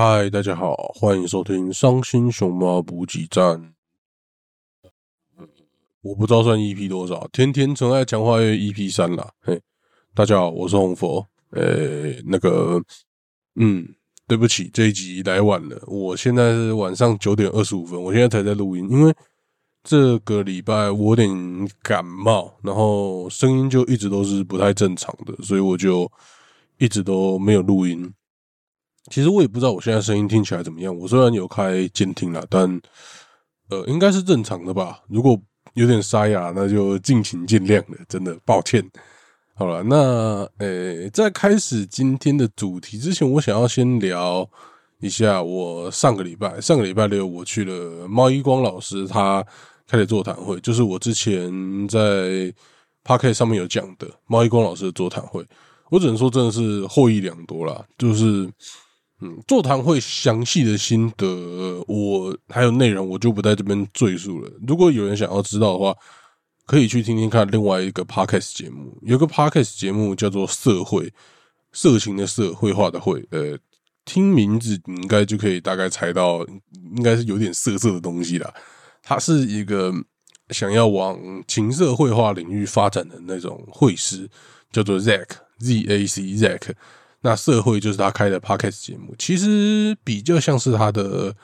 [0.00, 3.74] 嗨，大家好，欢迎收听伤心熊猫补给站。
[6.02, 9.32] 我不知道算 EP 多少，天天纯爱强化月 EP 三了。
[9.40, 9.60] 嘿，
[10.14, 11.26] 大家好，我是红佛。
[11.50, 12.80] 呃，那个，
[13.56, 13.92] 嗯，
[14.28, 15.82] 对不起，这一集来晚了。
[15.88, 19.12] 我现在是晚上九点二十五分，我现在才在录音，因为
[19.82, 26.08] 这个礼拜我有点感冒，然后声音就一直都是不太正常的，所以我就
[26.78, 28.14] 一直都没有录音。
[29.10, 30.94] 其实我也不知道我现在声音听起来怎么样。
[30.94, 32.80] 我虽然有开监听了，但
[33.70, 35.00] 呃，应该是正常的吧。
[35.08, 35.40] 如果
[35.74, 38.84] 有点沙哑，那就敬请见谅了，真的抱歉。
[39.54, 44.48] 好了，那呃，在开始今天的主题之前，我想要先聊
[45.00, 49.44] 一下我上个礼拜，上个礼拜六我去了猫一光老师他
[49.86, 51.50] 开的座谈会，就是我之前
[51.88, 52.52] 在
[53.04, 55.42] p o c a s t 上面有讲的猫一光老师的座谈会。
[55.90, 58.50] 我只能说真的是获益良多啦，就是。
[59.20, 61.26] 嗯，座谈会详细的心得，
[61.88, 64.50] 我还有内容，我就不在这边赘述了。
[64.66, 65.92] 如果有人想要知道的话，
[66.66, 71.06] 可以去听听看另外一个 podcast 节目，有个 podcast 节目叫做《社会》，
[71.72, 73.58] 色情的社，绘画的绘，呃，
[74.04, 76.46] 听名字你应该就可以大概猜到，
[76.96, 78.54] 应该是有点色色的东西啦。
[79.02, 79.92] 他是一个
[80.50, 84.28] 想要往情色绘画领域发展的那种绘师，
[84.70, 85.26] 叫做 Zack
[85.58, 86.72] Z A C Zack。
[87.22, 91.34] 那社会就是他开的 podcast 节目，其实比较像是他的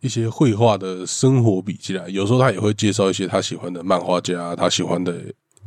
[0.00, 2.04] 一些绘画的生活笔记啦。
[2.08, 5.12] 有时候他也会介绍一些他喜欢的漫画家，他喜欢的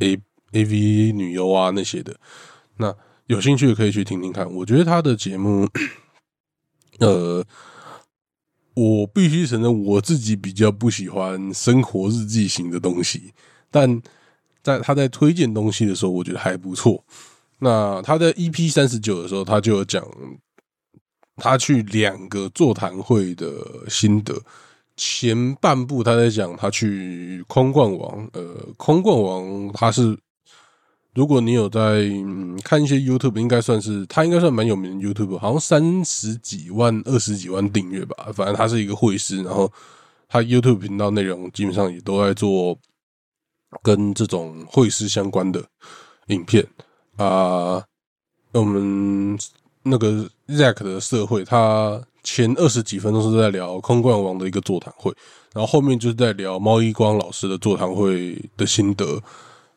[0.00, 0.18] A
[0.52, 2.16] A V 女优啊那些的。
[2.78, 2.94] 那
[3.26, 4.52] 有兴趣可以去听听看。
[4.52, 5.68] 我觉得他的节目，
[6.98, 7.44] 呃，
[8.74, 13.32] 我必须承认我自己比较不喜欢生活日记型的东西，
[13.70, 14.02] 但
[14.62, 17.04] 在他在推荐东西的时候，我觉得还不错。
[17.64, 20.06] 那他在 EP 三十九的时候，他就有讲
[21.36, 23.48] 他去两个座谈会的
[23.88, 24.38] 心得。
[24.96, 28.44] 前半部他在讲他去空冠王，呃，
[28.76, 30.16] 空冠王他是
[31.14, 38.30] 如果你有在嗯看一些 YouTube，应该算是他应该算蛮有名的 YouTube，好像三十几万、二十几万订阅吧。
[38.34, 39.72] 反正他是一个会师，然后
[40.28, 42.78] 他 YouTube 频道内容基本上也都在做
[43.82, 45.64] 跟这种会师相关的
[46.26, 46.64] 影片。
[47.16, 47.84] 啊，
[48.52, 49.38] 我们
[49.84, 55.14] 那个 Zack 的社会，他前二十几分钟是在聊空冠王的一个座谈会，
[55.52, 59.22] 然后后面就是在聊猫一光老师的座谈会的心得。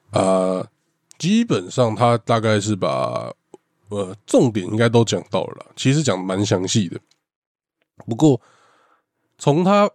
[0.09, 0.65] 啊，
[1.19, 3.31] 基本上他大概是把
[3.89, 6.99] 呃重点应该都讲到了，其实讲蛮详细的。
[8.07, 8.41] 不过
[9.37, 9.87] 从他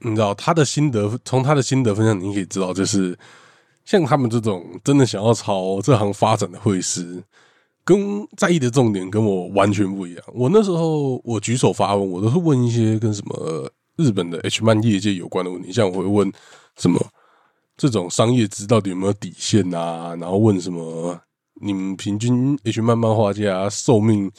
[0.00, 3.18] 你知道他的心得，从他的心得分享，你可以知道就是。
[3.84, 7.22] 像他们这种真的想要朝这行发展的会师，
[7.84, 10.24] 跟在意的重点跟我完全不一样。
[10.32, 16.32] 我那时候我举手发问，我都是问一些跟什么日本的 H 漫业界有关的问题，像我会问
[16.78, 16.98] 什么
[17.76, 20.16] 这种商业值到底有没有底线啊？
[20.18, 21.20] 然后问什么
[21.60, 24.32] 你们平均 H 漫漫画家寿命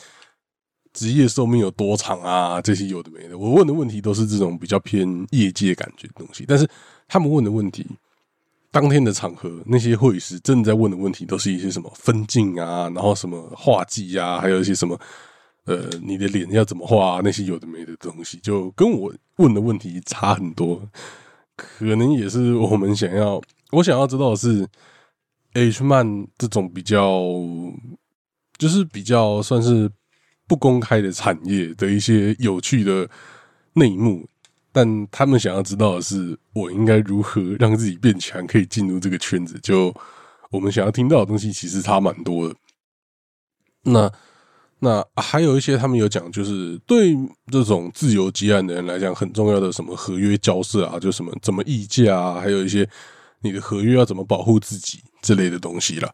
[0.92, 2.60] 职业寿命有多长啊？
[2.60, 6.68] 这些有的没的，我问的问题都是这种比较偏业界感觉的东西，但是
[7.08, 7.86] 他们问的问题。
[8.76, 15.00] 当天的场合，那些会师真的在问的问题，都是一些什么分镜啊，然后什么画技啊，还有一些什么，
[15.64, 20.82] 呃，你的脸要怎么画啊，那些有的没的东西，就跟我问的问题差很多。
[21.56, 23.42] 可能也是我们想要，
[23.72, 24.68] 我想要知道的是
[25.54, 27.24] ，H man 这种比较，
[28.58, 29.90] 就是比较算是
[30.48, 33.10] 不公开的产业的一些有趣的
[33.76, 34.28] 内幕。
[34.78, 39.58] 但他们想要知道的是，我应该如何让自己变强，可以进入这个圈子。
[39.64, 39.96] 就
[40.52, 42.56] 我们想要听到的东西，其实差蛮多的。
[43.84, 44.12] 那
[44.80, 47.16] 那还有一些，他们有讲，就是对
[47.50, 52.86] 这种自由接案的人来讲，很重要的什么合约交涉啊，就什么怎么议价啊，还有一些
[53.40, 56.14] 你的合约要怎么保护自己之类的东西了。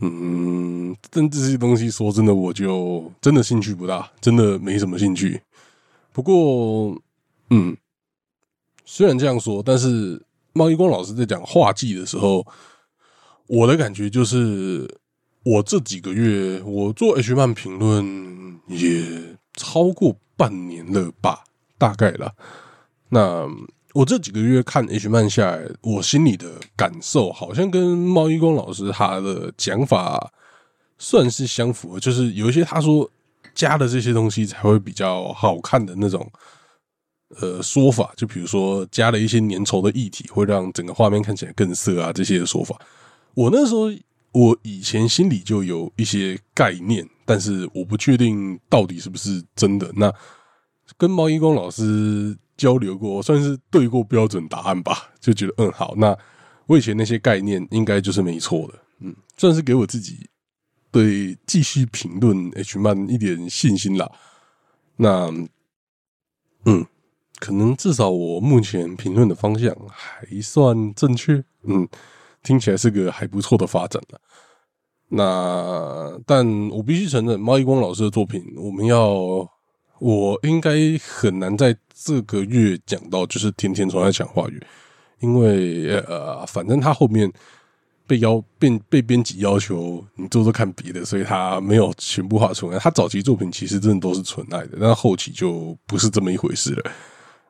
[0.00, 5.40] 嗯，但这些东西说真的，我就真的兴趣不大，真的没什么兴趣。
[6.12, 7.00] 不过，
[7.50, 7.76] 嗯。
[8.84, 10.22] 虽然这样说，但是
[10.52, 12.46] 猫一光老师在讲画技的时候，
[13.46, 14.88] 我的感觉就是，
[15.44, 21.44] 我这几个月我做 H 漫评论也超过半年了吧，
[21.78, 22.32] 大概了。
[23.08, 23.48] 那
[23.94, 26.46] 我这几个月看 H 漫下来，我心里的
[26.76, 30.32] 感受好像跟猫一光老师他的讲法
[30.98, 33.10] 算是相符，就是有一些他说
[33.54, 36.30] 加的这些东西才会比较好看的那种。
[37.40, 42.80] 呃，说法就比如说加了一些粘稠的液体，会让整个画面看起来更色啊，这些说法。
[43.34, 43.90] 我那时候
[44.32, 49.90] 我以前心里就有一些概念，但是我不确定到底是不是真的。
[49.96, 50.12] 那
[50.96, 56.16] 跟毛一光老师交流过，算是对过标准答案吧，就觉得嗯好，那
[56.66, 60.28] 我以前那些概念应该就是没错的，嗯，算是给我自己
[60.90, 64.10] 对继续评论 H 漫一点信心啦。
[64.96, 65.32] 那
[66.66, 66.86] 嗯，
[67.44, 71.86] 可能至少我目前评论的方向还算正确，嗯，
[72.42, 74.18] 听起来是个还不错的发展了。
[75.10, 79.46] 那但我必须承认，猫一光老师的作品，我们要
[79.98, 80.70] 我应该
[81.06, 84.66] 很难在这个月讲到，就是天天从来讲话语，
[85.20, 87.30] 因为呃，反正他后面
[88.06, 92.78] 被要变被编辑要求你做做看别的，所以他没有全部画出来。
[92.78, 96.90] 他早期作品其实真的都是纯爱的，但后期就不是这么一回事了。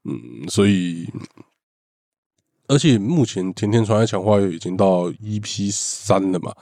[0.05, 1.09] 嗯，所以
[2.69, 6.55] 而且目前甜甜传来强化月已经到 EP 三了嘛。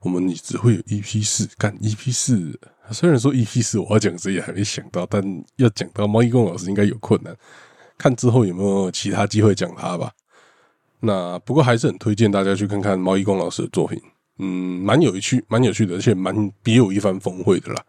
[0.00, 2.56] 我们只会有 EP 四，干 EP 四。
[2.92, 5.20] 虽然说 EP 四我要讲谁也还没想到，但
[5.56, 7.36] 要讲到毛一公老师应该有困难。
[7.96, 10.12] 看之后有没有其他机会讲他吧。
[11.00, 14.00] 那不过还是很推荐大家去看看毛一公老师的作品，
[14.38, 17.84] 嗯，蛮有趣，蛮有趣的，而且蛮别有一番风味的啦。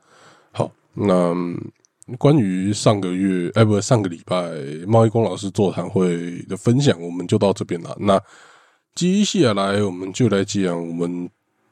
[0.52, 1.36] 好，那
[2.18, 4.52] 关于上个月，哎，不，上个礼拜
[4.88, 7.96] 毛一公老师座谈会的分享，我们就到这边了。
[8.00, 8.22] 那
[8.96, 11.30] 接下来我们就来讲我们。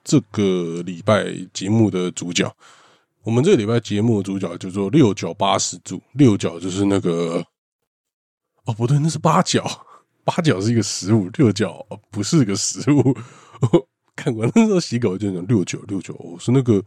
[0.10, 2.50] 这个礼拜节目的主角，
[3.24, 6.02] 我们这个礼拜节目的主角叫做六角八十柱。
[6.14, 7.46] 六角就是那个，
[8.64, 9.66] 哦，不对，那是八角。
[10.24, 13.18] 八角是一个食物，六角不是个食物。
[14.16, 16.82] 看过那时候洗狗就讲六九，六九是那个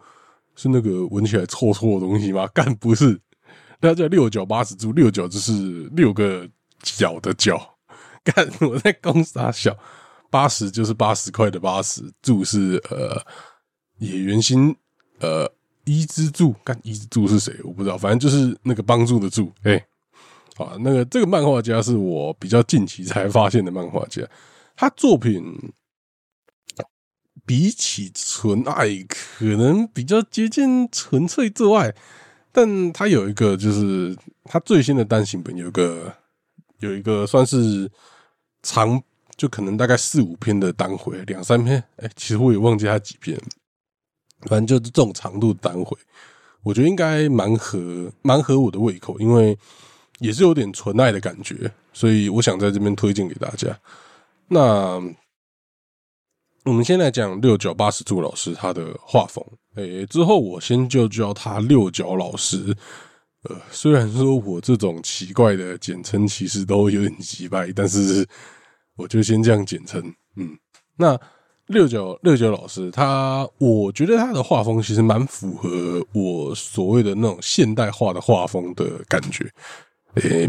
[0.56, 2.47] 是那个闻起来臭臭的东西吗？
[2.55, 3.20] 干不是，
[3.81, 4.93] 那叫六角八十柱。
[4.93, 6.49] 六角就是六个
[6.82, 7.79] 角的角。
[8.23, 9.77] 看我在公傻笑。
[10.29, 13.21] 八十就是八十块的八十，柱是呃
[13.99, 14.73] 野原新
[15.19, 15.53] 呃
[15.85, 17.53] 一之助，干一之助是谁？
[17.65, 19.53] 我不知道，反正就是那个帮助的助。
[19.65, 19.75] 哎，
[20.56, 24.23] 啊，那个这个漫画家是我比较近期才发现的漫画家，
[24.76, 25.43] 他作品
[27.44, 31.93] 比起纯爱可能比较接近纯粹做爱，
[32.52, 36.12] 但他有一个就是他最新的单行本有个
[36.79, 37.91] 有一个算是
[38.62, 39.02] 长。
[39.37, 43.41] 就可能大概四五篇的单回，两三篇，哎，其实我也忘记他几篇，
[44.43, 45.97] 反正就是这种长度单回，
[46.62, 49.58] 我觉得应该蛮合蛮合我的胃口，因为
[50.19, 53.75] 也是有点纯爱的感觉，所以我想在这边推荐给大家。
[54.49, 55.02] 那
[56.67, 59.43] 我们先来讲六九八十柱老师他的画风，
[59.81, 62.75] 哎，之后我先就叫他六角老师。
[63.44, 68.27] 呃，虽然说我这种奇怪的简称其实都有点奇怪，但是。
[68.97, 69.99] 我就先这样简称，
[70.37, 70.59] 嗯，
[70.97, 71.19] 那
[71.69, 79.50] 六九六九老师，他我觉得他的画风其实蛮符合我所谓的那种现代化的画风的感觉。
[80.17, 80.47] 诶，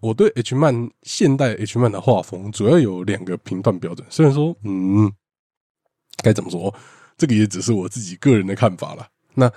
[0.00, 5.10] 我对 H 漫现代 H 漫的画风主要有两个评断标准，虽然说，嗯，
[6.22, 6.74] 该怎么说，
[7.18, 9.06] 这个也只是我自己个人的看法了。
[9.34, 9.52] 那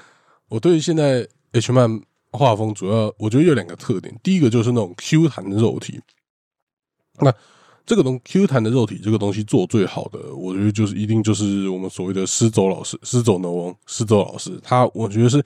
[0.49, 2.01] 我对于现在 H 漫
[2.31, 6.01] 画风主要我觉得有两个特点，第一个就是那种 Q 弹的肉体，
[7.19, 7.33] 那。
[7.83, 15.43] 这个东 Q 弹的肉体这个东西做最好的，我觉得就是一定就是我们所谓的施走老师，施走能王，施走老师，他我觉得是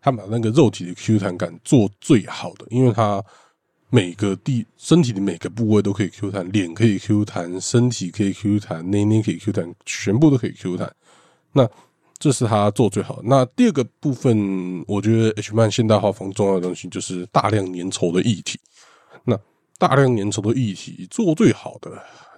[0.00, 3.24] 他把那个肉体的 Q 弹感做最好的，因为他
[3.88, 10.92] 每个地身体的每个部位都可以 Q 弹，脸可以 Q 弹，身体可以 Q 弹，内内可以 Q 弹，全部都可以 Q 弹。
[11.56, 11.66] 那
[12.18, 13.20] 这是他做最好。
[13.24, 18.60] 那第二个部分，我觉得 H man 现代画风重要的东西就是大量粘稠的液体。
[19.24, 19.38] 那
[19.78, 21.90] 大量粘稠的液体做最好的，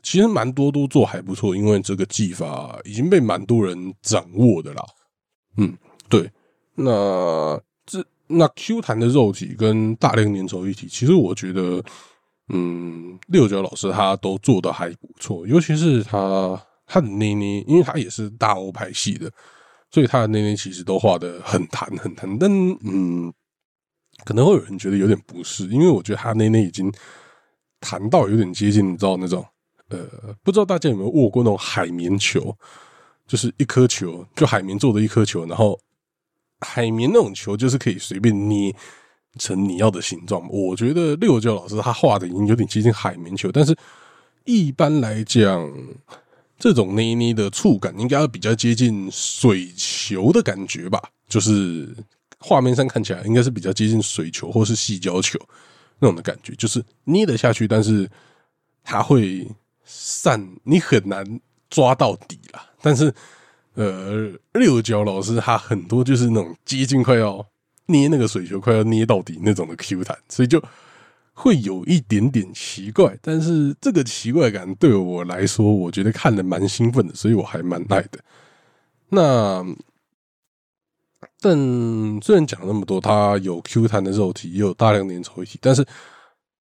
[0.02, 4.84] 其实蛮多都做还不错，因为这个技法已经被蛮多人掌握的啦。
[5.56, 5.76] 嗯，
[6.08, 6.30] 对。
[6.74, 11.82] 那这那 Q 弹的肉体跟大量粘稠液体，其实我觉得，
[12.48, 19.30] 嗯，六角老师他都做的还不错，尤其是他他的捏捏，因为他也是大欧派系的，
[19.92, 22.36] 所以他的捏捏其实都画的很弹很弹。
[22.36, 22.50] 但
[22.82, 23.32] 嗯，
[24.24, 26.92] 可能会有人觉得有点不适，因为我觉得他捏捏已经。
[27.80, 29.46] 弹到有点接近，你知道那种，
[29.90, 32.52] 呃，不知道大家有没有握过那种海绵球，
[33.24, 35.78] 就是一颗球，就海绵做的一颗球，然后
[36.58, 38.74] 海绵那种球就是可以随便捏
[39.38, 40.44] 成你要的形状。
[40.50, 43.72] 我觉得六教老师他画的已经有点接近海绵球，但是
[44.44, 45.72] 一般来讲，
[46.58, 51.94] 这种捏捏的触感应该要比较接近水球的感觉吧，就是
[52.38, 55.38] 画面上看起来应该是比较接近水球或是细胶球。
[56.00, 58.08] 那种的感觉就是捏得下去，但是
[58.84, 59.44] 它会
[59.84, 62.64] 散，你很难抓到底啦。
[62.80, 63.12] 但是，
[63.74, 67.44] 呃，六角老师他很多就是那种接近快要
[67.86, 70.62] 捏那个水球快要捏到底那种的 Q 弹，所以就
[71.40, 73.16] 会有一点点奇怪。
[73.22, 78.18] 但是这个奇怪感对我来说，我觉得看的蛮兴奋的，所以我还蛮爱的。
[79.10, 79.64] 那
[81.40, 81.56] 但
[82.20, 85.86] 虽然讲那么多，它有 Q 弹的肉体，也有大量粘稠体，但是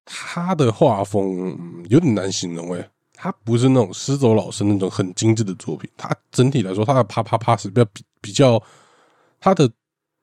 [0.04, 2.88] 它的画风有点难形容诶。
[3.20, 8.62] 它不是那种施走老师那种很精致的作品，它整体来说，它的啪啪啪是比较比比较，
[9.40, 9.68] 它的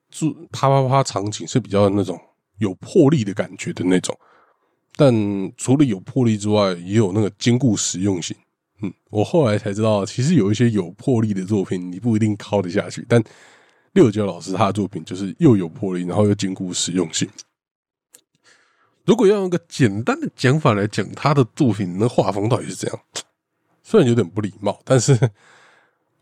[0.10, 2.18] 注啪啪啪场景是比较那种
[2.60, 4.18] 有魄力的感觉的那种。
[4.96, 5.14] 但
[5.58, 8.36] 除了有魄力之外，也有那个兼顾实用性。
[8.82, 13.06] 嗯，我后来才知道，其实有一些有魄力的作品，你不一定靠得下去。
[13.08, 13.24] 但
[13.94, 17.30] 六九老师他的作品就是又有魄力，然后又兼顾实用性。
[19.06, 23.00] 如果要用个简单的讲法来讲，他的作品的画风到底是怎样？
[23.84, 25.18] 虽然有点不礼貌，但是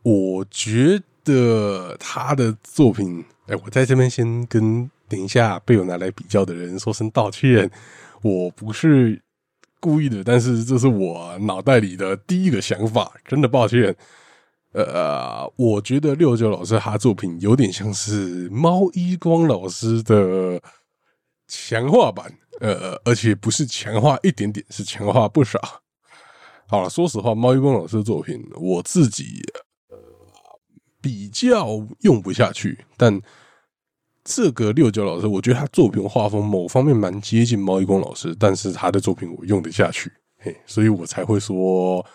[0.03, 7.72] 我觉得他的作品，哎，我在这边先跟等一下被我拿来比较的人说声道歉，
[8.24, 9.22] 我不是
[9.80, 13.96] 故意的，但是这是我脑袋里的第一个想法，真的抱歉。
[14.72, 20.60] 呃，我觉得六九老师他作品有点像是猫一光老师的
[21.48, 22.34] 强化版。
[22.62, 25.60] 呃，而且不是强化一点点，是强化不少。
[26.68, 29.42] 好了，说实话，猫一光老师的作品，我自己
[29.89, 29.98] 呃
[31.01, 31.68] 比较
[32.01, 32.86] 用不下去。
[32.96, 33.20] 但
[34.24, 42.06] 这个六九老师，我觉得他作品画风某方面蛮接近猫一光老师，但是他的作品我用得下去，嘿，所以我才会说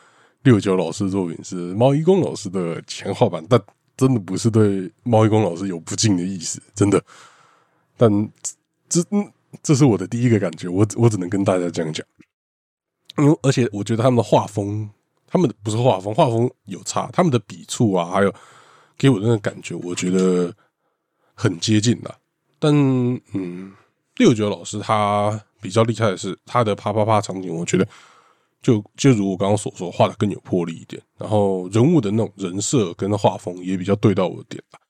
[0.43, 3.45] 六九老师作品是猫一光老师的前画版。
[3.49, 3.61] 但
[3.97, 7.03] 真的不是对猫一光老师有不敬的意思，真的。
[7.97, 8.31] 但
[8.89, 9.03] 这。
[9.63, 12.07] 这是我的第一个感觉，我我只能跟大家这样讲，
[13.17, 14.91] 因为而且我觉得他们的画风，
[15.27, 18.35] 他们不是画风，画风有差，他们的笔触啊，还有
[18.99, 20.55] 给我的那个感觉，我觉得
[21.41, 22.13] 很接近的。
[22.59, 22.75] 但
[23.33, 23.73] 嗯，
[24.17, 27.87] 六九老师他比较厉害的是他的啪啪啪场景，我觉得
[28.61, 34.81] 就就如我刚刚所说，画的更有魄力一点，然后人物的那种人设跟画风也比较对到我的点吧。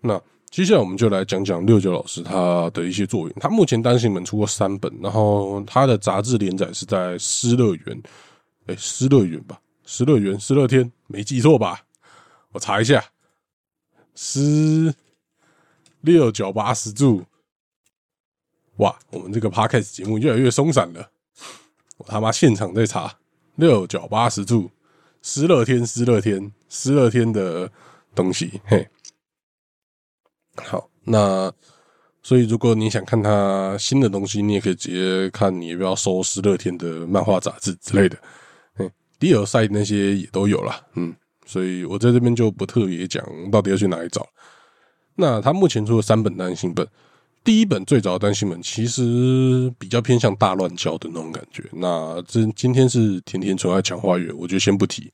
[0.00, 0.22] 那。
[0.52, 3.34] 接下来我们就来讲讲六九老师他的一些作品。
[3.40, 7.84] 他目前单行本出过三本，然后他的杂志连载是在《失乐园》，
[8.66, 9.58] 哎，《失乐园》吧，
[9.90, 11.80] 《失乐园》《失乐天》，没记错吧？
[12.52, 13.00] 我查一下，
[14.14, 14.94] 《失
[16.02, 17.20] 六九八十柱》。
[18.76, 21.10] 哇，我们这个 podcast 节目越来越松散了。
[21.98, 23.08] 我他妈现场在查
[23.56, 24.62] 《六九八十柱》，
[25.22, 27.70] 《失乐天》《失乐天》《失乐天》的
[28.14, 28.88] 东西，嘿。
[30.56, 31.52] 好，那
[32.22, 38.18] 所以如果你想看他新的东西，你也可以直接看，你要不要收十乐天的漫画杂志之类的。
[38.78, 41.14] 嗯，第二赛那些也都有了，嗯，
[41.46, 44.26] 所以我在这边就不特别讲到底要去哪里找。
[45.14, 46.86] 那他目前出了三本单行本，
[47.44, 51.64] 第一本最早的单行本其实比较偏向大乱交的那种感觉。
[51.72, 55.12] 那这今天是甜甜纯爱强化月，我就先不提。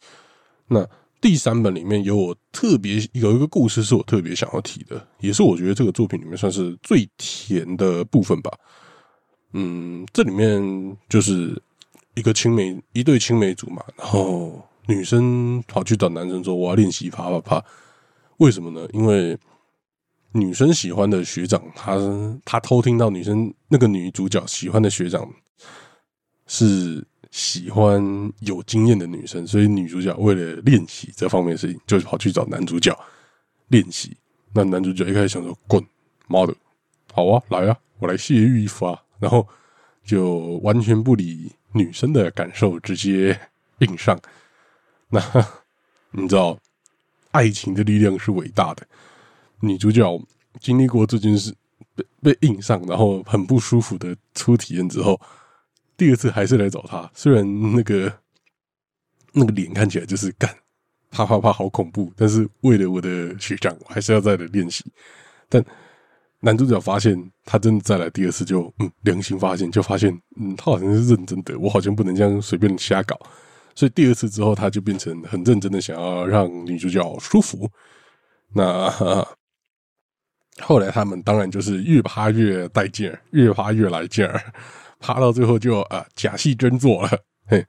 [0.66, 0.86] 那。
[1.20, 8.56] 第三本里面有我特别有一个故事是我特别想要提的，也是我觉得这个作品里面算是最甜的部分吧。
[9.52, 11.60] 嗯，这里面就是
[12.14, 17.64] 一个青梅一对青梅竹马，然后女生跑去找男生说我要练习啪啪啪，
[18.36, 18.88] 为什么呢？
[18.92, 19.36] 因为
[20.32, 21.97] 女生喜欢的学长，他
[22.44, 25.28] 他偷听到女生那个女主角喜欢的学长
[26.47, 27.06] 是。
[27.30, 28.02] 喜欢
[28.40, 32.99] 有经验的女生，所以女主角为了练习这方面的事情，就跑去找男主角
[33.66, 34.16] 练习。
[34.54, 35.85] 那男主角一开始想说：“滚，
[36.26, 36.54] 妈的，
[37.12, 39.47] 好啊，来啊，我来泄欲一发。”然后
[40.02, 43.38] 就完全不理女生的感受，直接
[43.80, 44.18] 硬上。
[45.11, 45.20] 那
[46.12, 46.58] 你知道，
[47.32, 48.87] 爱情的力量是伟大的。
[49.60, 50.20] 女主角
[50.60, 51.54] 经历过这件事，
[51.94, 55.20] 被被硬上，然后很不舒服的初体验之后。
[55.96, 58.12] 第二次还是来找他，虽然那个
[59.32, 60.48] 那个脸看起来就是干
[61.10, 64.84] 啪啪啪好恐怖，但是为了我的学长，我还是要再来练习。
[65.48, 65.64] 但
[66.38, 73.18] 男主角发现他真的再来第二次，就嗯良心发现，就发现嗯他好像是认真的，我好像不能这样随便瞎搞。
[73.74, 77.68] 所以第二次之后，他就变成很认真的想要让女主角舒服。
[78.54, 78.88] 那
[80.60, 84.42] 后来他们当然就是越趴越带劲儿，越趴越来劲儿。
[85.00, 87.10] 爬到最后就啊假戏真做了，
[87.46, 87.64] 嘿，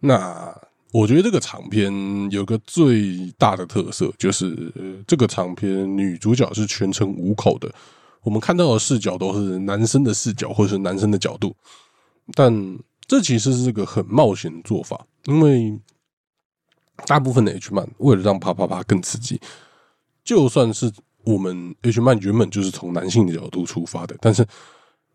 [0.00, 0.58] 那
[0.90, 1.92] 我觉得这个长片
[2.30, 4.72] 有个最大的特色，就是
[5.06, 7.70] 这个长片女主角是全程无口的，
[8.22, 11.54] 我们看到的视角都是男生的视角或者是男生的角度，
[12.34, 15.78] 但这其实是个很冒险的做法，因为
[17.04, 19.38] 大部分的 H 漫为了让啪啪啪更刺激，
[20.24, 20.90] 就算是
[21.24, 24.44] 我们 H 漫原本就是从男性的角度出发的，但是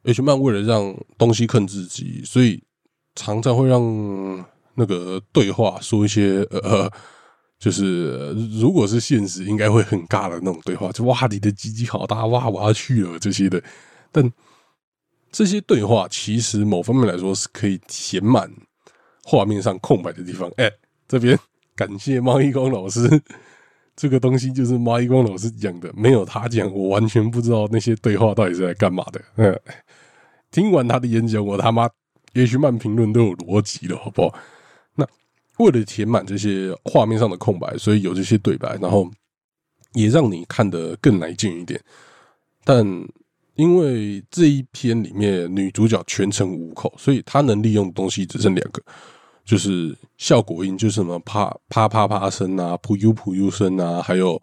[0.04, 2.64] H 漫为了让东西更自己，所以
[3.16, 4.46] 常常会让
[4.76, 6.90] 那个对话说一些呃，
[7.60, 13.62] 就是如果是现实应该会很尬的那种对话，就哇你的鸡鸡好大，哇我要去了这些的。
[14.12, 14.32] 但
[15.32, 18.50] 这些对话其实某方面来说是可以填满
[19.24, 20.50] 画面上空白的地方。
[20.56, 20.72] 哎，
[21.08, 21.38] 这边
[21.76, 23.22] 感谢猫一光老师。
[23.98, 29.20] 这个东西就是马一光老师讲的，没有他讲，我完全不知道那些对话到底是在干嘛的。
[29.38, 29.60] 嗯，
[30.52, 31.90] 听完他的演讲，我他妈
[32.34, 34.38] 也许慢评论都有逻辑了，好不好？
[34.94, 35.08] 那
[35.58, 39.10] 为了填满这些画面上的空白，所以有这些对白，然后
[39.94, 41.82] 也让你看得更来劲一点。
[42.64, 42.86] 但
[43.56, 48.84] 因为这一篇里面女主角全程无口，所以她能利用的东西只剩两个。
[49.48, 54.42] 就是效果音，就是什么啪啪啪啪声啊，噗呦噗呦声啊，还有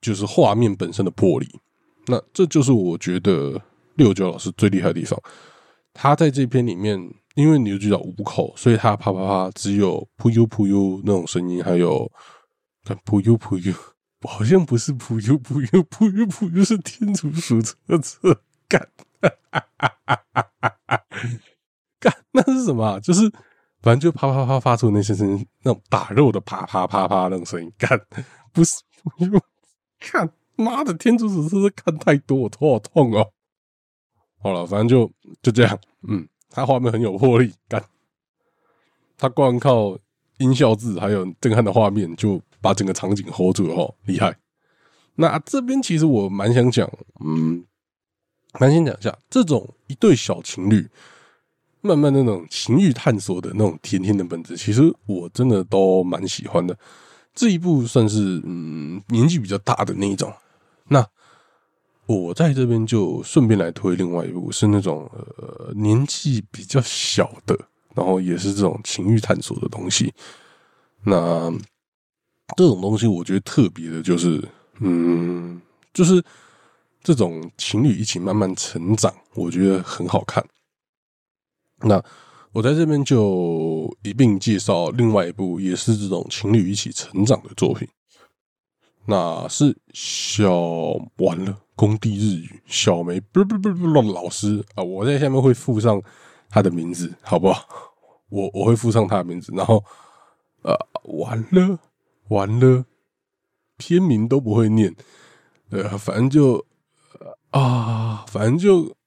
[0.00, 1.48] 就是画面本身的魄力。
[2.08, 3.62] 那这就是我觉得
[3.94, 5.16] 六九老师最厉害的地方。
[5.94, 6.98] 他在这篇里面，
[7.36, 12.10] 因为女主角五口，所以他啪啪啪只有噗呦噗呦那种声音，还有
[13.04, 13.72] 噗呦噗呦，
[14.28, 18.88] 好像不是噗呦噗呦，噗呦噗呦是天竺鼠车车干，
[22.00, 22.98] 干那是什么？
[22.98, 23.32] 就是。
[23.80, 28.00] 反正就啪啪啪发出那些声音，那种打肉的啪啪啪啪那种声音，看
[28.52, 28.82] 不是？
[30.00, 33.30] 看 妈的，天竺鼠是不是看太多，我头好痛哦。
[34.40, 37.82] 好了，反正就就这样，嗯，他画面很有魄力，干，
[39.16, 39.96] 他光靠
[40.38, 44.36] 音效字还有震撼的画面，就把整个场景 hold 住了哈，厉害。
[45.14, 46.88] 那这边其实我蛮想讲，
[47.24, 47.64] 嗯，
[48.60, 50.88] 蛮想讲一下这种一对小情侣。
[51.80, 56.76] 慢慢那种情欲探索的那种甜甜的本质，其实我真的都蛮喜欢的。
[57.34, 60.32] 这一部算是嗯年纪比较大的那一种。
[60.88, 61.06] 那
[62.06, 67.56] 我在这边就顺便来推另外一部，是那种呃年纪比较小的，
[67.94, 70.12] 然后也是这种情欲探索的东西。
[71.04, 71.48] 那
[72.56, 74.42] 这种东西我觉得特别的就是，
[74.80, 75.60] 嗯，
[75.92, 76.20] 就是
[77.02, 80.44] 这种情侣一起慢慢成长，我觉得很好看。
[81.80, 82.02] 那
[82.52, 87.86] 我在这边就一并介绍另外一部也是这种情侣一起成长的作品，
[89.06, 90.50] 那是小
[91.18, 96.02] 完了工地日语小梅不不不不老师啊，我在下面会附上
[96.48, 97.64] 他的名字，好不好？
[98.28, 99.84] 我我会附上他的名字，然后
[100.62, 101.78] 呃完了
[102.28, 102.84] 完了，
[103.76, 104.96] 片名都不会念，
[105.70, 106.66] 呃反正就
[107.50, 108.97] 啊反正就。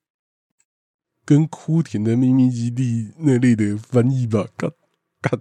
[1.31, 4.69] 跟枯田的秘密基地那类的翻译吧，干
[5.21, 5.39] 干，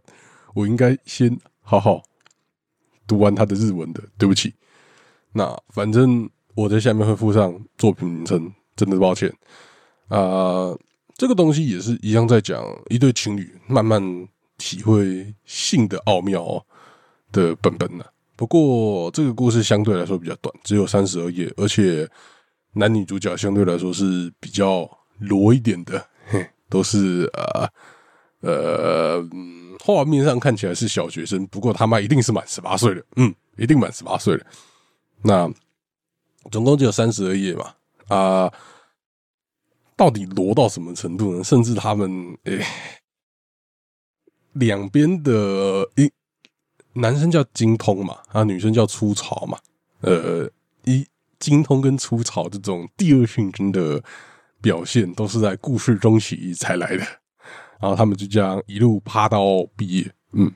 [0.55, 2.01] 我应该先好好
[3.09, 4.01] 读完他的日文的。
[4.17, 4.55] 对不起，
[5.33, 9.35] 那反正我在下面会附上作品名称，真的抱歉
[10.07, 10.73] 啊。
[11.17, 14.01] 这个东西也是一样，在讲一对情侣慢慢
[14.59, 16.65] 体会性的奥妙哦
[17.33, 18.05] 的本本呢。
[18.37, 22.09] 不过这个故事相对来说比较短，只有三十二页，而且
[22.75, 24.89] 男女主角相对来说是比较。
[25.21, 27.71] 裸一点的，嘿，都是呃
[28.41, 29.23] 呃，
[29.79, 34.47] 画面上看起来是小学生，不过他妈一定是满十八岁的，嗯，一定满十八岁了。
[35.23, 35.51] 那
[36.51, 37.75] 总共只有三十二页嘛，
[38.09, 38.51] 啊，
[39.95, 41.45] 到底裸到什么程度呢？
[41.45, 42.65] 甚至他们诶，
[44.55, 46.11] 两边的一
[46.95, 49.59] 男生叫精通嘛，啊，女生叫粗糙嘛，
[50.01, 50.51] 呃，
[50.85, 51.07] 一
[51.39, 54.03] 精通跟粗糙这种第二性征的。
[54.61, 57.05] 表现都是在故事中期才来的，
[57.81, 60.13] 然后他们就这样一路趴到毕业。
[60.33, 60.53] 嗯，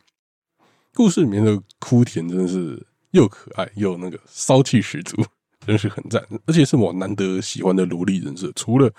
[0.93, 5.25] 故事里面的枯田真的是又可爱又那个骚气十足，
[5.67, 8.53] 真是很赞，而且是我难得喜欢的萝莉人设。
[8.55, 8.93] 除了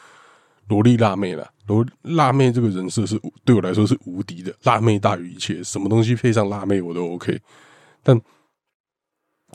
[0.67, 7.39] 萝莉辣妹了，萝辣妹这个人设是对我来说是无敌的，辣妹大于一切，什么东西配上辣妹我都 OK。
[8.01, 8.19] 但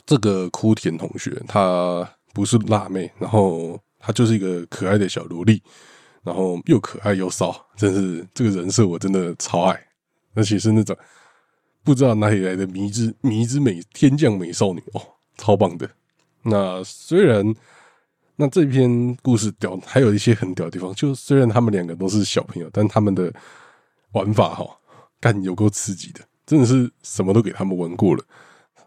[0.05, 3.79] 这个枯田同学他不是辣妹，然后。
[4.01, 5.61] 她就是一个可爱的小萝莉，
[6.23, 9.87] 然后又可爱又骚，真是这个人设我真的超爱，
[10.33, 10.97] 而且是那种
[11.83, 15.01] 不知道哪里来的迷之迷之美天降美少女哦，
[15.37, 15.89] 超棒的。
[16.43, 17.53] 那虽然
[18.35, 23.31] 那这篇故事屌，还有一些很屌的地方，就虽然他们两个都是小朋友，但他们的
[24.13, 24.65] 玩法哈，
[25.19, 28.23] 干有够刺激的，真的是什么都给他们玩过了。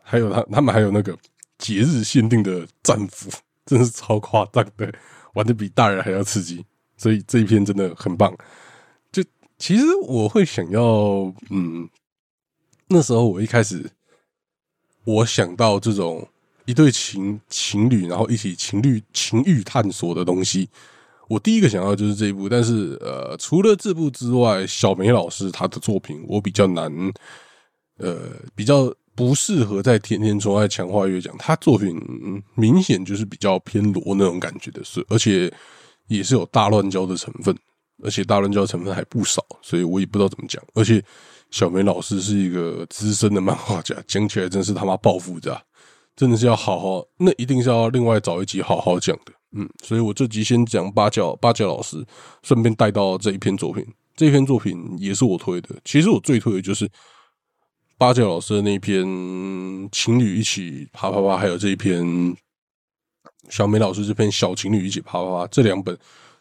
[0.03, 1.17] 还有他他们还有那个
[1.59, 3.31] 节日限定的战服。
[3.67, 4.93] 真是超夸张的，
[5.35, 6.65] 玩的比大人还要刺激，
[6.97, 8.37] 所以这一篇真的很棒。
[9.11, 9.23] 就
[9.59, 10.83] 其实我会想要，
[11.51, 11.89] 嗯，
[12.89, 13.91] 那时候我一开始
[15.05, 16.29] 我想到这种
[16.67, 20.69] 一对情情侣，然后一起情侣情欲探索的东西，
[21.29, 22.49] 我第一个想到就是这一部。
[22.49, 26.93] 但是呃，除了这部之外，小梅老师她的作品我比较难，
[27.99, 28.17] 呃，
[28.55, 31.35] 比较不适合在天天宠爱强化月讲。
[31.39, 31.97] 他作品
[32.55, 35.53] 明显就是比较偏罗那种感觉的，是而且
[36.09, 37.57] 也是有大乱交的成分，
[38.03, 40.63] 而且大乱交成分还不少，所以我也不知道怎么讲。
[40.75, 41.03] 而且
[41.51, 45.63] 小梅老师是一个资深的漫画家，讲起来真是他妈爆复杂。
[46.17, 52.07] 真的是要好好，那一定是要另外找一集好好讲的，嗯，所以我这集先讲八角八角老师，
[52.45, 55.71] 顺便带到这一篇作品，这篇作品也是我推的。
[55.85, 56.89] 其实我最推的就是
[57.97, 59.05] 八戒老师的那篇
[59.93, 62.37] 情侣一起啪啪啪，还有这一篇
[63.49, 65.97] 小梅老师这篇小情侣一起啪啪啪，这两本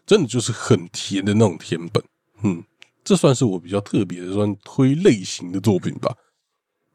[0.06, 2.04] 真的就是很甜的那种甜本，
[2.42, 2.64] 嗯，
[3.04, 6.16] 这算是我比较特别的算推类型的作品吧。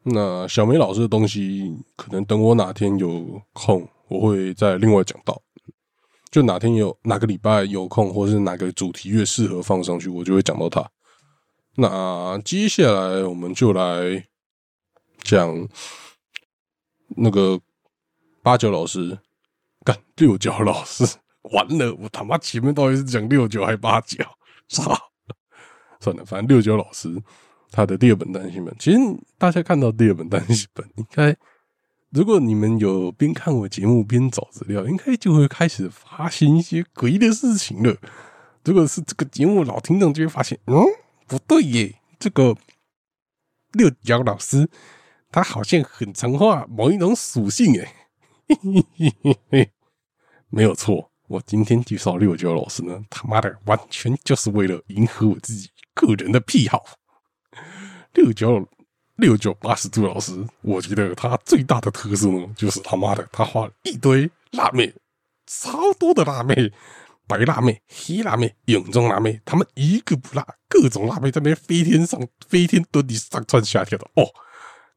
[0.03, 5.41] 那小梅老师的东西，可能等我哪天有空，我会再另外讲到。
[6.31, 10.87] 就哪天有哪个礼拜有空，或是哪个主题越适合放上去，我就会讲到它。
[11.77, 14.27] 那接下来我们就来
[15.23, 15.69] 讲
[17.17, 17.61] 那个
[18.43, 19.19] 八九老师，
[19.85, 21.05] 干六角老师，
[21.43, 24.25] 完了，我他妈前面到底是讲六九还八九？
[24.69, 24.97] 操，
[26.01, 27.23] 算了，反正六九老师。
[27.71, 28.99] 他的第二本单行本，其实
[29.37, 31.37] 大家看到第二本单行本，应该
[32.09, 37.95] 如果你们有边看我节目边找资料，应该就会开始发现一些诡异的事情了。
[38.65, 40.83] 如果是这个节目老听众，就会发现，嗯，
[41.27, 42.57] 不对耶，这个
[43.73, 44.67] 六角老师
[45.31, 47.89] 他好像很常画某一种属性诶，
[50.49, 56.83] 没有错，我今天介绍六九老师呢，他妈的完全就是为了迎合我自己个人的癖好。
[58.15, 58.67] 六九
[59.17, 64.95] 六九八十度老师，我觉得他最大的特色呢，就是他妈的，他画了一堆辣妹，
[65.47, 66.73] 超多的辣妹，
[67.27, 74.25] 白辣妹、黑辣妹、泳装辣妹，他们一个不落，各种辣妹在那飞天上、飞天遁地、上蹿下跳的，哦，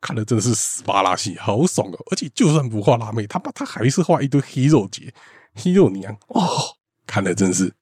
[0.01, 2.05] 看的真的是死巴拉戏，好爽哦！
[2.11, 5.13] 而且就算不画辣妹，他妈他还是画一堆黑肉姐、
[5.53, 7.73] 黑肉娘，哦，看的真是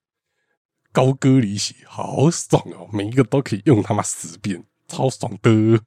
[0.91, 2.89] 高歌离席，好爽哦！
[2.91, 4.65] 每一个都可以用他妈十遍。
[4.88, 5.84] 超爽的，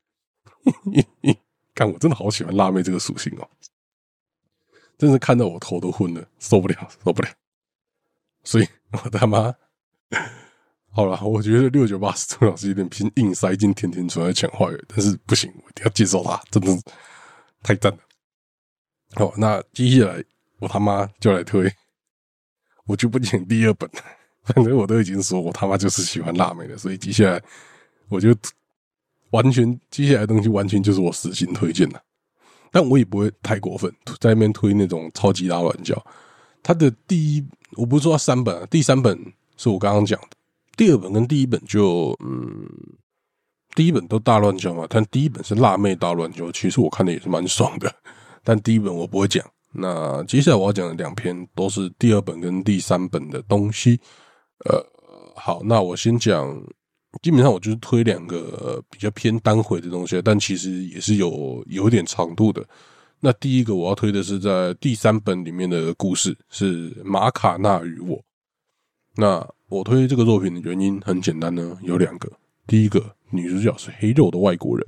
[1.75, 3.49] 看我真的好喜欢辣妹这个属性哦，
[4.97, 7.29] 真是看到我头都昏了，受不了，受不了。
[8.45, 9.53] 所以我他妈
[10.93, 16.83] 好了， 我觉得六九八十周老师有点偏硬塞进甜甜出来抢话语，但是不行，我一定要接受他，真的
[17.63, 17.99] 太赞了。
[19.15, 20.23] 好，那接下来
[20.61, 21.73] 我他妈就来推，
[22.87, 23.91] 我就不讲第二本，
[24.45, 27.43] 反正我都已经说我他妈就是喜欢辣妹的，所以接下来
[28.09, 28.37] 我就。
[29.33, 31.99] 完全接下来的东西完全就是我私心推荐的，
[32.71, 36.05] 但我也不会太过分，在那边推那种超级大乱叫。
[36.63, 37.43] 他的第一，
[37.79, 39.19] 我不是说三本，第三本
[39.57, 40.37] 是我刚刚讲的，
[40.77, 42.69] 第二本跟第一本就嗯，
[43.75, 47.95] 第一本都大乱叫嘛，但第一本是辣妹大乱叫，其实我看的也是蛮爽的，
[48.45, 49.45] 但第一本我不会讲。
[49.75, 53.99] 那接下来我要讲的两篇都是第二本跟第三本的东西。
[54.65, 54.85] 呃，
[55.37, 56.63] 好，那我先讲。
[57.21, 62.67] 基本上我就是推两个比较偏单回的东西，但其实也是有有点长度的。
[63.21, 68.19] 那第一个我要推的是在第三本里面的故事，是马卡纳与我。
[69.15, 72.31] 那我推这个作品的原因很简单呢，有两个。
[72.67, 74.87] 第一个，女主角是黑肉的外国人，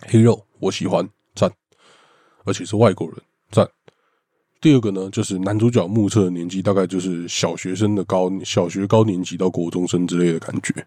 [0.00, 1.50] 黑肉我喜欢赞，
[2.44, 3.16] 而且是外国人
[3.50, 3.66] 赞。
[4.60, 10.86] 第二个呢，就是男主角目测年纪大概就是小学生的高小学高年级到国中生之类的感觉。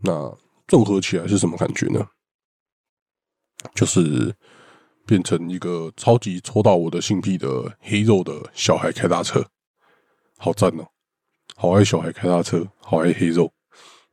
[0.00, 2.08] 那综合起来是什么感觉呢？
[3.74, 4.32] 就是
[5.04, 9.44] 变成一个超级戳到我的性癖的黑肉的小孩开大车，
[10.36, 10.86] 好赞哦！
[11.56, 13.52] 好爱小孩开大车，好爱黑肉。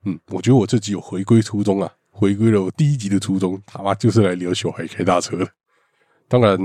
[0.03, 5.47] 嗯，我觉得我这集有回归初衷啊，回归了我第一集的初衷，他妈就是来聊小孩开大车的。
[6.27, 6.57] 当然，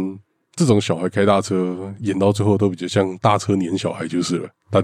[0.54, 4.82] 这种小孩开大车演到最后都比较像大车碾小孩就是了，但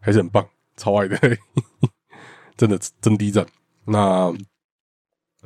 [0.00, 1.18] 还是很棒，超爱的。
[2.56, 3.46] 真的真低赞。
[3.84, 4.32] 那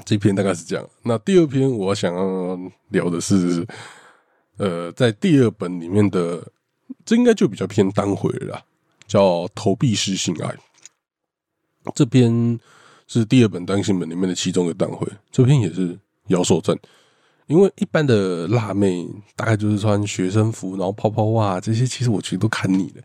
[0.05, 0.89] 这篇大概是这样。
[1.03, 3.67] 那第二篇我想要聊的是，
[4.57, 6.53] 呃，在第二本里面的，
[7.05, 8.65] 这应该就比较偏单回了，
[9.11, 10.57] 叫投币式性爱。
[11.97, 12.59] 这篇
[13.09, 16.79] 是第二本单行本里面的其中一个单回，这篇也是摇手赞。
[17.49, 23.03] 因为一般的辣妹大概就是穿学生服，然后泡泡袜这些，其实我其实都看腻了。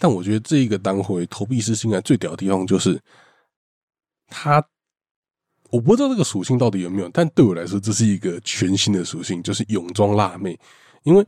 [0.00, 3.00] 但我觉得这一个单回投币式性爱最屌的地方就是。
[4.32, 4.64] 它，
[5.70, 10.56] 我不知道这个属性到底有没有，但对我来说，这是一个全新的属性，就是泳装辣妹。
[11.02, 11.26] 因为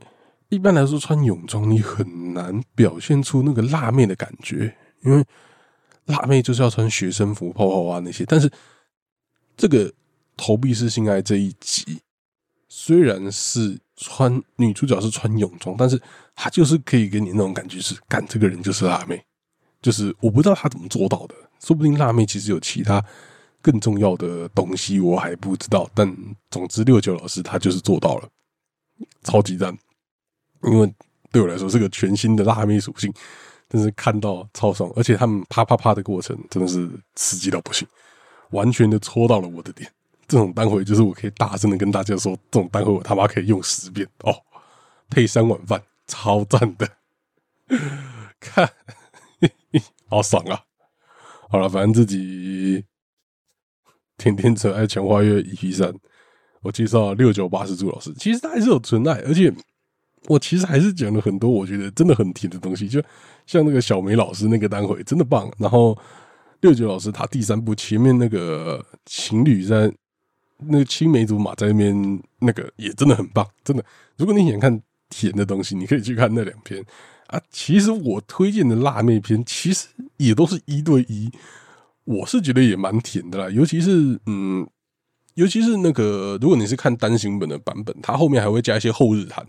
[0.53, 5.25] 一般来说穿泳装你很难表现出那个辣妹的感觉，因为
[6.05, 8.23] 辣妹就是要穿学生服、泡泡袜那些。
[8.25, 8.51] 但是
[9.57, 9.91] 这个
[10.37, 11.99] 投币式性爱这一集，
[12.69, 16.01] 虽然是穿女主角是穿泳装，但是
[16.35, 19.23] 她就是可以给你那种感觉是，干这个人就是辣妹，
[19.81, 23.03] 就是我不知道她怎么做到的，说不定辣妹其实有其他。
[23.61, 26.13] 更重要的东西我还不知道，但
[26.51, 28.27] 总之六九老师他就是做到了，
[29.23, 29.73] 超级赞。
[30.65, 30.93] 因为
[31.31, 33.13] 对我来说是个全新的辣妹属性，
[33.67, 37.87] 但是看到超爽，而且他们啪啪啪的过程真的是刺激到不行，
[38.51, 39.89] 完全的戳到了我的点。
[40.27, 44.33] 这种单回就是我可以大声的跟大家说，这种单回我他妈可以用十遍哦，
[45.09, 46.89] 配三碗饭，超赞的，
[48.39, 48.69] 看，
[50.07, 50.61] 好爽啊！
[51.49, 52.85] 好了，反正自己。
[54.15, 55.91] 天天纯爱强化月 EP 三，
[56.61, 59.51] 我介绍六九八十朱老师，其实他还是有纯爱，而且
[60.27, 63.01] 我其实还是讲了很多我觉得真的很甜的东西，就
[63.45, 65.97] 像那个小梅老师那个单回真的棒，然后
[66.61, 69.91] 六九老师他第三部前面那个情侣在
[70.59, 73.83] 那个青梅竹马在那边那个也真的很棒，真的。
[74.17, 76.83] 如果你想看甜的东西，你可以去看那两篇
[77.27, 77.41] 啊。
[77.51, 81.29] 其实我推荐的辣妹篇，其实也都是一对一。
[82.05, 84.67] 我是觉得也蛮甜的啦，尤其是嗯，
[85.35, 89.45] 尤其是那个，如果你是看单行本的版本，它后面还会加一些后日谈，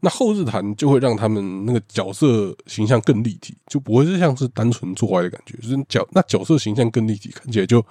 [0.00, 7.84] 那后日谈就会让他们那个角色形象更立体，就不会是像是单纯做爱的感觉，就是角那角色形象更立体，看起来就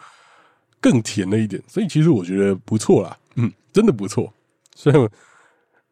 [0.82, 1.62] 更甜了一点。
[1.67, 4.34] 所以其实我觉得不错啦，嗯，真的不错。
[4.76, 5.10] 虽然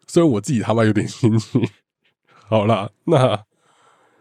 [0.08, 1.60] 虽然我自己他妈有点心虚，
[2.50, 3.44] 好啦，那。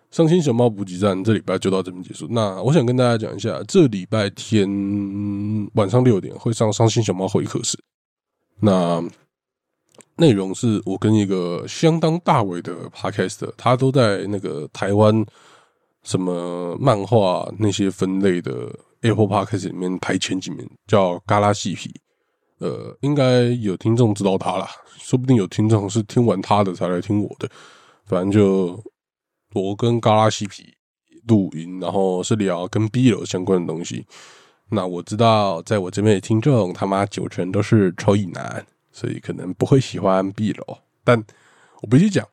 [0.08, 2.26] 伤心小猫补给站这礼拜就到这边结束。
[2.30, 4.66] 那我想跟大家讲一下，这礼拜天
[5.74, 7.78] 晚上六点会上伤心小猫会客室。
[8.60, 9.02] 那
[10.16, 15.24] 内容是我跟一个相当大伟的 podcast，他都在那个台湾
[16.02, 18.52] 什么漫画那些分类的
[19.02, 21.90] Apple Podcast 里面排前几名，叫嘎拉细皮。
[22.58, 24.66] 呃，应该有听众知道他了，
[24.98, 27.48] 说不定有听众是听完他的才来听我的。
[28.04, 28.82] 反正就。
[29.54, 30.64] 我跟嘎拉西皮
[31.28, 34.04] 录音，然后是聊跟 B 楼相关的东西。
[34.68, 40.78] 那我知道，在我这边的听众他妈九成都是超乙男，所以可能不会喜欢 B 楼。
[41.04, 41.22] 但
[41.82, 42.26] 我必须讲，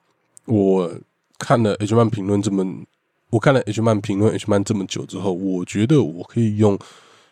[0.46, 0.90] 我
[1.38, 2.66] 看了 H 曼评论这么，
[3.30, 6.80] 我看了 H 曼评论 H 曼这么久之后，我觉得我可以用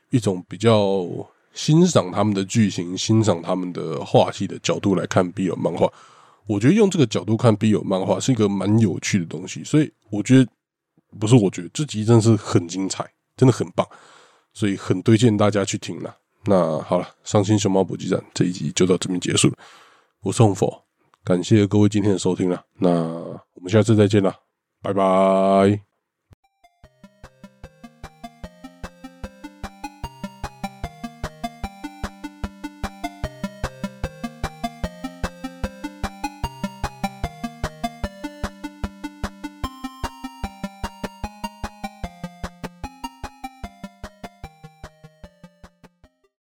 [0.10, 1.08] 一种比较
[1.54, 5.90] 欣赏他们的剧情、欣赏他们的画系的角度来看 B 楼漫画。
[6.48, 10.52] 我觉得用这个角度看 B 友漫画是一个蛮有趣的东西，所以我觉得
[11.18, 13.88] 不是，我觉得这集真的是很精彩，真的很棒，
[14.54, 16.18] 所以很推荐大家去听了。
[16.46, 19.56] 那好了，伤心熊猫补给站这一集就到这边结束了。
[20.22, 20.84] 我是红佛，
[21.24, 22.64] 感谢各位今天的收听了。
[22.80, 24.36] 那我们下次再见了，
[24.82, 25.91] 拜拜。